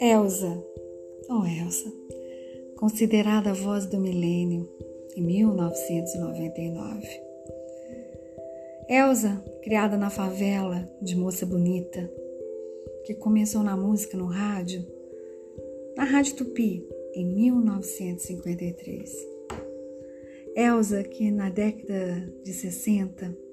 [0.00, 0.64] Elsa,
[1.28, 1.92] oh Elsa,
[2.76, 4.68] considerada a voz do milênio
[5.16, 7.06] em 1999.
[8.88, 12.12] Elsa, criada na favela de moça bonita,
[13.04, 14.84] que começou na música no rádio,
[15.96, 19.14] na Rádio Tupi, em 1953.
[20.56, 23.45] Elsa, que na década de 60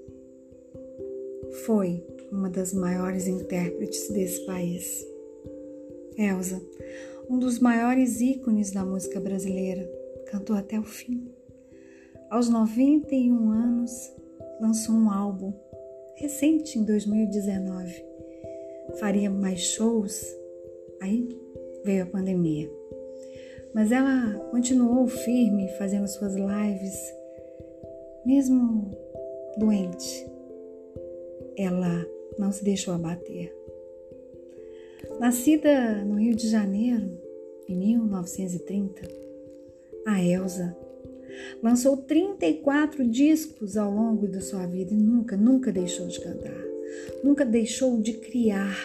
[1.54, 5.06] foi uma das maiores intérpretes desse país.
[6.18, 6.62] Elsa,
[7.30, 9.90] um dos maiores ícones da música brasileira,
[10.28, 11.32] cantou até o fim.
[12.30, 13.92] Aos 91 anos,
[14.60, 15.54] lançou um álbum
[16.16, 18.04] recente em 2019.
[19.00, 20.26] Faria mais shows,
[21.02, 21.30] aí
[21.84, 22.70] veio a pandemia.
[23.74, 27.14] Mas ela continuou firme fazendo suas lives,
[28.26, 28.92] mesmo
[29.58, 30.33] doente.
[31.58, 32.06] Ela
[32.38, 33.54] não se deixou abater.
[35.20, 37.18] Nascida no Rio de Janeiro
[37.68, 39.02] em 1930,
[40.06, 40.76] a Elsa
[41.62, 46.64] lançou 34 discos ao longo da sua vida e nunca, nunca deixou de cantar,
[47.24, 48.78] nunca deixou de criar.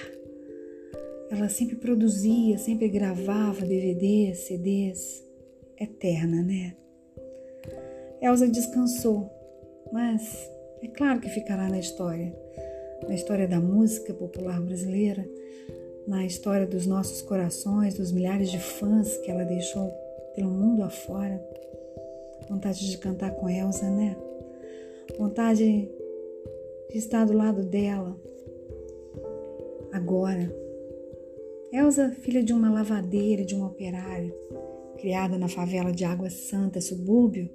[1.31, 5.29] Ela sempre produzia, sempre gravava DVDs, CDs.
[5.81, 6.75] Eterna, né?
[8.21, 9.31] Elsa descansou,
[9.93, 10.51] mas
[10.83, 12.33] é claro que ficará na história,
[13.07, 15.29] na história da música popular brasileira,
[16.07, 19.91] na história dos nossos corações, dos milhares de fãs que ela deixou
[20.35, 21.43] pelo mundo afora.
[22.49, 24.17] Vontade de cantar com Elsa, né?
[25.19, 25.91] Vontade
[26.91, 28.17] de estar do lado dela.
[29.93, 30.51] Agora,
[31.73, 34.35] Elsa, filha de uma lavadeira, de um operário,
[34.97, 37.51] criada na favela de Água Santa, subúrbio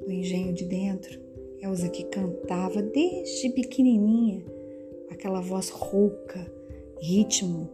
[0.00, 1.27] do Engenho de Dentro.
[1.60, 4.44] Elsa que cantava desde pequenininha,
[5.10, 6.46] aquela voz rouca,
[7.00, 7.68] ritmo,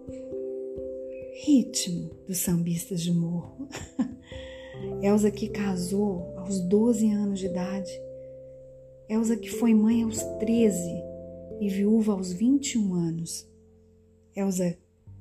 [1.45, 3.69] ritmo dos sambistas de morro.
[5.03, 7.91] Elsa que casou aos 12 anos de idade.
[9.09, 10.81] Elsa que foi mãe aos 13
[11.61, 13.47] e viúva aos 21 anos.
[14.35, 14.77] Elsa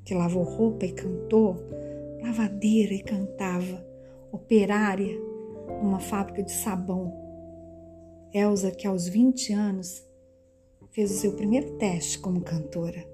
[0.05, 1.57] que lavou roupa e cantou,
[2.21, 3.85] lavadeira e cantava,
[4.31, 5.17] operária
[5.81, 7.22] numa fábrica de sabão.
[8.33, 10.03] Elsa que aos 20 anos
[10.91, 13.07] fez o seu primeiro teste como cantora.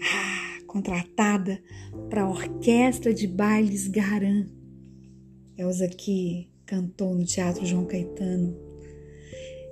[0.00, 1.60] Ah, contratada
[2.08, 4.46] para a orquestra de bailes Garan.
[5.58, 8.56] Elsa que cantou no Teatro João Caetano,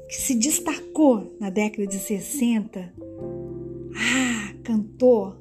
[0.08, 2.92] que se destacou na década de 60.
[3.96, 5.36] Ah, cantou,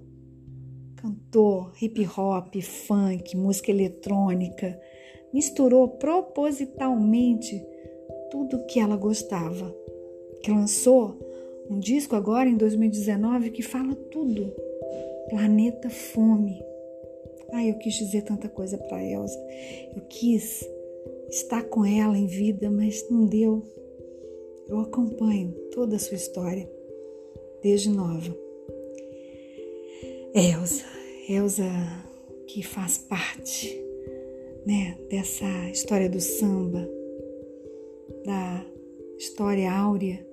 [0.98, 4.80] cantou hip hop, funk, música eletrônica,
[5.34, 7.73] misturou propositalmente
[8.34, 9.72] tudo que ela gostava.
[10.42, 11.16] Que lançou
[11.70, 14.52] um disco agora em 2019 que fala tudo.
[15.30, 16.60] Planeta Fome.
[17.52, 19.40] Ai, eu quis dizer tanta coisa para Elsa.
[19.96, 20.68] Eu quis
[21.30, 23.62] estar com ela em vida, mas não deu.
[24.68, 26.68] Eu acompanho toda a sua história,
[27.62, 28.36] desde nova.
[30.34, 30.86] Elsa,
[31.30, 31.64] Elsa
[32.48, 33.80] que faz parte
[34.66, 36.90] né, dessa história do samba,
[39.24, 40.26] história áurea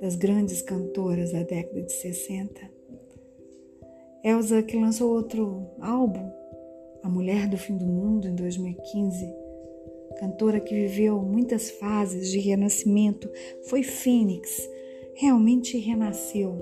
[0.00, 2.60] das grandes cantoras da década de 60.
[4.24, 6.28] Elsa que lançou outro álbum,
[7.04, 9.46] A Mulher do Fim do Mundo, em 2015
[10.18, 13.30] cantora que viveu muitas fases de renascimento,
[13.64, 14.68] foi fênix,
[15.14, 16.58] realmente renasceu.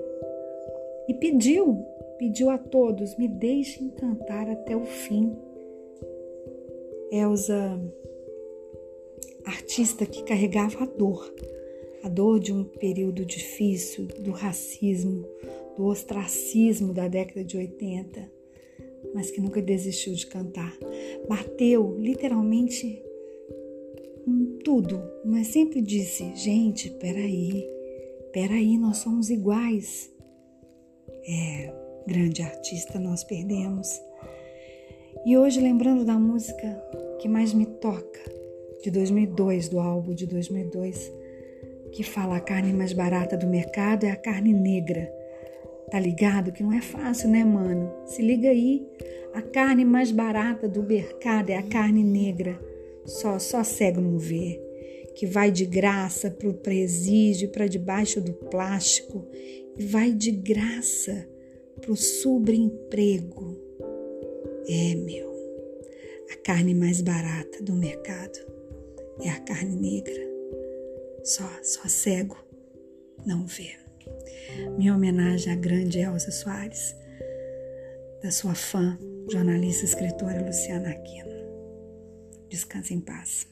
[1.07, 1.85] E pediu,
[2.17, 5.35] pediu a todos: me deixem cantar até o fim.
[7.11, 7.79] Elsa,
[9.45, 11.33] artista que carregava a dor,
[12.05, 15.27] a dor de um período difícil, do racismo,
[15.75, 18.31] do ostracismo da década de 80,
[19.15, 20.71] mas que nunca desistiu de cantar.
[21.27, 23.03] Bateu literalmente
[24.63, 27.67] tudo, mas sempre disse: gente, peraí,
[28.31, 30.13] peraí, nós somos iguais.
[31.27, 31.73] É,
[32.05, 33.99] grande artista nós perdemos.
[35.25, 36.79] E hoje, lembrando da música
[37.19, 38.21] que mais me toca,
[38.83, 41.24] de 2002, do álbum de 2002,
[41.95, 45.09] que fala a carne mais barata do mercado é a carne negra.
[45.89, 47.89] Tá ligado que não é fácil, né, mano?
[48.05, 48.85] Se liga aí.
[49.33, 52.59] A carne mais barata do mercado é a carne negra.
[53.05, 54.61] Só, só cego não vê.
[55.15, 59.25] Que vai de graça para o presídio, para debaixo do plástico,
[59.77, 61.25] e vai de graça
[61.79, 63.57] para o subemprego.
[64.67, 65.31] É, meu,
[66.29, 68.39] a carne mais barata do mercado
[69.21, 70.34] é a carne negra.
[71.25, 72.37] Só, só cego
[73.25, 73.75] não vê.
[74.77, 76.95] Minha homenagem à grande Elza Soares,
[78.21, 78.97] da sua fã,
[79.31, 81.35] jornalista e escritora Luciana Aquino.
[82.47, 83.47] Descanse em paz.